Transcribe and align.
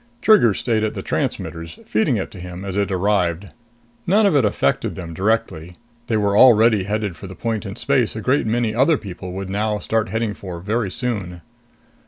Trigger 0.19 0.55
stayed 0.55 0.83
at 0.83 0.95
the 0.95 1.03
transmitters, 1.03 1.77
feeding 1.85 2.17
it 2.17 2.31
to 2.31 2.39
him 2.39 2.65
as 2.65 2.75
it 2.75 2.91
arrived. 2.91 3.49
None 4.07 4.25
of 4.25 4.35
it 4.35 4.43
affected 4.43 4.95
them 4.95 5.13
directly 5.13 5.77
they 6.07 6.17
were 6.17 6.35
already 6.35 6.85
headed 6.85 7.15
for 7.15 7.27
the 7.27 7.35
point 7.35 7.67
in 7.67 7.75
space 7.75 8.15
a 8.15 8.19
great 8.21 8.47
many 8.47 8.73
other 8.73 8.97
people 8.97 9.31
would 9.33 9.47
now 9.51 9.77
start 9.77 10.09
heading 10.09 10.33
for 10.33 10.59
very 10.59 10.89
soon. 10.89 11.41